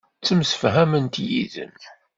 Ttemsefhament 0.19 1.15
yid-m. 1.27 1.73